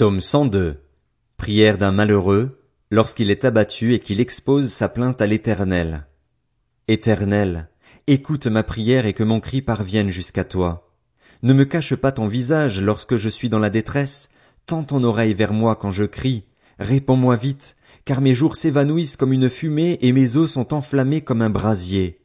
Psaume 0.00 0.20
102. 0.20 0.78
Prière 1.36 1.76
d'un 1.76 1.92
malheureux, 1.92 2.58
lorsqu'il 2.90 3.30
est 3.30 3.44
abattu 3.44 3.92
et 3.92 3.98
qu'il 3.98 4.18
expose 4.18 4.70
sa 4.70 4.88
plainte 4.88 5.20
à 5.20 5.26
l'Éternel. 5.26 6.06
Éternel, 6.88 7.68
écoute 8.06 8.46
ma 8.46 8.62
prière 8.62 9.04
et 9.04 9.12
que 9.12 9.24
mon 9.24 9.40
cri 9.40 9.60
parvienne 9.60 10.08
jusqu'à 10.08 10.44
toi. 10.44 10.90
Ne 11.42 11.52
me 11.52 11.66
cache 11.66 11.94
pas 11.96 12.12
ton 12.12 12.28
visage 12.28 12.80
lorsque 12.80 13.16
je 13.16 13.28
suis 13.28 13.50
dans 13.50 13.58
la 13.58 13.68
détresse, 13.68 14.30
tends 14.64 14.84
ton 14.84 15.04
oreille 15.04 15.34
vers 15.34 15.52
moi 15.52 15.76
quand 15.76 15.90
je 15.90 16.04
crie, 16.04 16.44
réponds-moi 16.78 17.36
vite, 17.36 17.76
car 18.06 18.22
mes 18.22 18.32
jours 18.32 18.56
s'évanouissent 18.56 19.18
comme 19.18 19.34
une 19.34 19.50
fumée 19.50 19.98
et 20.00 20.14
mes 20.14 20.34
os 20.36 20.50
sont 20.50 20.72
enflammés 20.72 21.20
comme 21.20 21.42
un 21.42 21.50
brasier. 21.50 22.22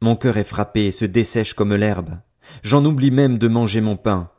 Mon 0.00 0.16
cœur 0.16 0.38
est 0.38 0.44
frappé 0.44 0.86
et 0.86 0.92
se 0.92 1.04
dessèche 1.04 1.52
comme 1.52 1.74
l'herbe. 1.74 2.20
J'en 2.62 2.86
oublie 2.86 3.10
même 3.10 3.36
de 3.36 3.48
manger 3.48 3.82
mon 3.82 3.98
pain. 3.98 4.30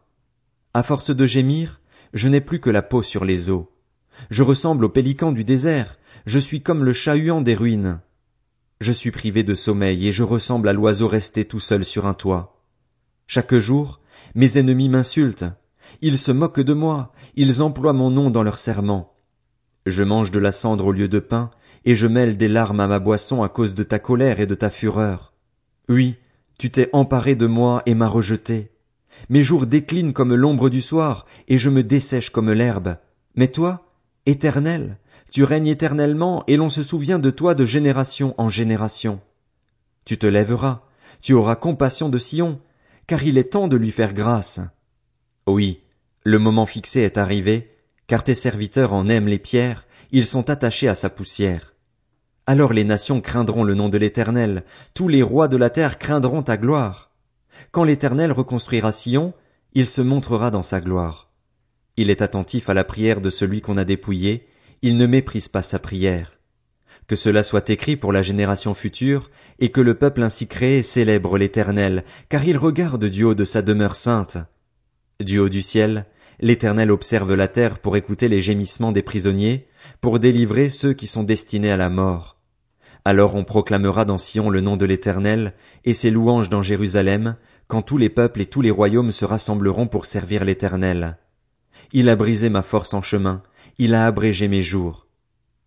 À 0.73 0.81
force 0.81 1.11
de 1.11 1.25
gémir, 1.27 1.81
je 2.17 2.27
n'ai 2.27 2.41
plus 2.41 2.59
que 2.59 2.69
la 2.69 2.81
peau 2.81 3.03
sur 3.03 3.23
les 3.23 3.49
os. 3.49 3.65
Je 4.31 4.43
ressemble 4.43 4.85
au 4.85 4.89
pélican 4.89 5.31
du 5.31 5.43
désert, 5.43 5.97
je 6.25 6.39
suis 6.39 6.61
comme 6.61 6.83
le 6.83 6.91
chat-huant 6.91 7.41
des 7.41 7.53
ruines. 7.53 8.01
Je 8.81 8.91
suis 8.91 9.11
privé 9.11 9.43
de 9.43 9.53
sommeil 9.53 10.07
et 10.07 10.11
je 10.11 10.23
ressemble 10.23 10.67
à 10.67 10.73
l'oiseau 10.73 11.07
resté 11.07 11.45
tout 11.45 11.59
seul 11.59 11.85
sur 11.85 12.05
un 12.07 12.13
toit. 12.13 12.59
Chaque 13.27 13.55
jour, 13.55 14.01
mes 14.35 14.57
ennemis 14.57 14.89
m'insultent. 14.89 15.45
Ils 16.01 16.17
se 16.17 16.31
moquent 16.31 16.61
de 16.61 16.73
moi, 16.73 17.13
ils 17.35 17.61
emploient 17.61 17.93
mon 17.93 18.09
nom 18.09 18.29
dans 18.29 18.43
leurs 18.43 18.59
serments. 18.59 19.13
Je 19.85 20.03
mange 20.03 20.31
de 20.31 20.39
la 20.39 20.51
cendre 20.51 20.85
au 20.87 20.91
lieu 20.91 21.07
de 21.07 21.19
pain, 21.19 21.51
et 21.85 21.95
je 21.95 22.07
mêle 22.07 22.35
des 22.35 22.47
larmes 22.47 22.79
à 22.79 22.87
ma 22.87 22.99
boisson 22.99 23.43
à 23.43 23.49
cause 23.49 23.73
de 23.73 23.83
ta 23.83 23.99
colère 23.99 24.39
et 24.39 24.47
de 24.47 24.55
ta 24.55 24.69
fureur. 24.69 25.33
Oui, 25.87 26.15
tu 26.57 26.71
t'es 26.71 26.89
emparé 26.93 27.35
de 27.35 27.45
moi 27.45 27.83
et 27.85 27.93
m'as 27.93 28.07
rejeté. 28.07 28.71
Mes 29.29 29.43
jours 29.43 29.65
déclinent 29.65 30.13
comme 30.13 30.33
l'ombre 30.33 30.69
du 30.69 30.81
soir, 30.81 31.25
et 31.47 31.57
je 31.57 31.69
me 31.69 31.83
dessèche 31.83 32.29
comme 32.29 32.51
l'herbe. 32.51 32.97
Mais 33.35 33.47
toi, 33.49 33.85
éternel, 34.25 34.97
tu 35.31 35.43
règnes 35.43 35.67
éternellement, 35.67 36.43
et 36.47 36.57
l'on 36.57 36.69
se 36.69 36.83
souvient 36.83 37.19
de 37.19 37.29
toi 37.29 37.55
de 37.55 37.65
génération 37.65 38.33
en 38.37 38.49
génération. 38.49 39.19
Tu 40.05 40.17
te 40.17 40.27
lèveras, 40.27 40.83
tu 41.21 41.33
auras 41.33 41.55
compassion 41.55 42.09
de 42.09 42.17
Sion, 42.17 42.59
car 43.07 43.23
il 43.23 43.37
est 43.37 43.51
temps 43.51 43.67
de 43.67 43.77
lui 43.77 43.91
faire 43.91 44.13
grâce. 44.13 44.59
Oui, 45.45 45.81
le 46.23 46.39
moment 46.39 46.65
fixé 46.65 47.01
est 47.01 47.17
arrivé, 47.17 47.71
car 48.07 48.23
tes 48.23 48.35
serviteurs 48.35 48.93
en 48.93 49.09
aiment 49.09 49.27
les 49.27 49.39
pierres, 49.39 49.85
ils 50.11 50.25
sont 50.25 50.49
attachés 50.49 50.87
à 50.87 50.95
sa 50.95 51.09
poussière. 51.09 51.73
Alors 52.45 52.71
les 52.71 52.85
nations 52.85 53.19
craindront 53.19 53.63
le 53.63 53.75
nom 53.75 53.89
de 53.89 53.97
l'Éternel, 53.97 54.63
tous 54.93 55.09
les 55.09 55.21
rois 55.21 55.49
de 55.49 55.57
la 55.57 55.69
terre 55.69 55.97
craindront 55.97 56.43
ta 56.43 56.55
gloire. 56.55 57.06
Quand 57.71 57.83
l'Éternel 57.83 58.31
reconstruira 58.31 58.91
Sion, 58.91 59.33
il 59.73 59.87
se 59.87 60.01
montrera 60.01 60.51
dans 60.51 60.63
sa 60.63 60.81
gloire. 60.81 61.31
Il 61.97 62.09
est 62.09 62.21
attentif 62.21 62.69
à 62.69 62.73
la 62.73 62.83
prière 62.83 63.21
de 63.21 63.29
celui 63.29 63.61
qu'on 63.61 63.77
a 63.77 63.83
dépouillé, 63.83 64.47
il 64.81 64.97
ne 64.97 65.07
méprise 65.07 65.47
pas 65.47 65.61
sa 65.61 65.79
prière. 65.79 66.39
Que 67.07 67.15
cela 67.15 67.41
soit 67.41 67.69
écrit 67.69 67.95
pour 67.95 68.11
la 68.11 68.21
génération 68.21 68.73
future, 68.73 69.31
et 69.59 69.71
que 69.71 69.81
le 69.81 69.95
peuple 69.95 70.23
ainsi 70.23 70.47
créé 70.47 70.83
célèbre 70.83 71.37
l'Éternel, 71.37 72.03
car 72.29 72.45
il 72.45 72.57
regarde 72.57 73.05
du 73.05 73.23
haut 73.23 73.35
de 73.35 73.45
sa 73.45 73.61
demeure 73.61 73.95
sainte. 73.95 74.37
Du 75.19 75.39
haut 75.39 75.49
du 75.49 75.61
ciel, 75.61 76.05
l'Éternel 76.39 76.91
observe 76.91 77.33
la 77.33 77.47
terre 77.47 77.79
pour 77.79 77.97
écouter 77.97 78.27
les 78.27 78.41
gémissements 78.41 78.91
des 78.91 79.01
prisonniers, 79.01 79.67
pour 80.01 80.19
délivrer 80.19 80.69
ceux 80.69 80.93
qui 80.93 81.07
sont 81.07 81.23
destinés 81.23 81.71
à 81.71 81.77
la 81.77 81.89
mort. 81.89 82.36
Alors 83.07 83.35
on 83.35 83.45
proclamera 83.45 84.03
dans 84.03 84.17
Sion 84.17 84.49
le 84.49 84.59
nom 84.59 84.75
de 84.75 84.85
l'Éternel, 84.85 85.53
et 85.85 85.93
ses 85.93 86.11
louanges 86.11 86.49
dans 86.49 86.61
Jérusalem, 86.61 87.37
quand 87.67 87.81
tous 87.81 87.97
les 87.97 88.09
peuples 88.09 88.41
et 88.41 88.45
tous 88.47 88.61
les 88.61 88.69
royaumes 88.69 89.13
se 89.13 89.23
rassembleront 89.23 89.87
pour 89.87 90.05
servir 90.05 90.43
l'Éternel. 90.43 91.17
Il 91.93 92.09
a 92.09 92.17
brisé 92.17 92.49
ma 92.49 92.63
force 92.63 92.93
en 92.93 93.01
chemin, 93.01 93.43
il 93.77 93.95
a 93.95 94.05
abrégé 94.05 94.49
mes 94.49 94.61
jours. 94.61 95.07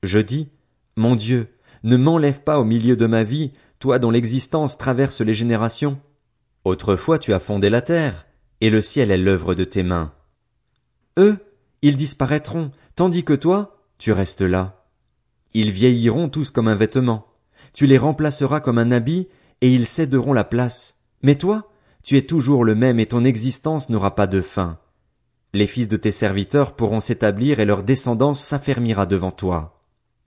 Je 0.03 0.19
dis, 0.19 0.51
Mon 0.97 1.17
Dieu, 1.17 1.49
ne 1.83 1.97
m'enlève 1.97 2.43
pas 2.43 2.61
au 2.61 2.65
milieu 2.65 2.95
de 2.95 3.07
ma 3.07 3.23
vie, 3.23 3.53
toi 3.79 3.99
dont 3.99 4.11
l'existence 4.11 4.77
traverse 4.77 5.23
les 5.23 5.33
générations. 5.33 5.99
Autrefois 6.67 7.19
tu 7.19 7.33
as 7.33 7.41
fondé 7.41 7.71
la 7.71 7.81
terre, 7.81 8.27
et 8.61 8.69
le 8.69 8.83
ciel 8.83 9.11
est 9.11 9.17
l'œuvre 9.17 9.55
de 9.55 9.65
tes 9.65 9.83
mains. 9.83 10.13
Eux, 11.19 11.39
ils 11.81 11.97
disparaîtront, 11.97 12.71
tandis 12.97 13.25
que 13.25 13.33
toi, 13.33 13.83
tu 13.97 14.13
restes 14.13 14.43
là. 14.43 14.85
Ils 15.55 15.71
vieilliront 15.71 16.29
tous 16.29 16.51
comme 16.51 16.69
un 16.69 16.75
vêtement 16.75 17.30
tu 17.73 17.87
les 17.87 17.99
remplaceras 17.99 18.61
comme 18.61 18.79
un 18.79 18.91
habit, 18.91 19.29
et 19.61 19.73
ils 19.73 19.87
céderont 19.87 20.33
la 20.33 20.45
place. 20.45 20.97
Mais 21.23 21.35
toi, 21.35 21.71
tu 22.03 22.17
es 22.17 22.23
toujours 22.23 22.65
le 22.65 22.75
même 22.75 22.99
et 22.99 23.07
ton 23.07 23.25
existence 23.25 23.91
n'aura 23.91 24.15
pas 24.15 24.27
de 24.27 24.41
fin. 24.41 24.79
Les 25.53 25.67
fils 25.67 25.89
de 25.89 25.97
tes 25.97 26.13
serviteurs 26.13 26.77
pourront 26.77 27.01
s'établir 27.01 27.61
et 27.61 27.65
leur 27.65 27.83
descendance 27.83 28.41
s'affermira 28.41 29.07
devant 29.07 29.33
toi. 29.33 29.80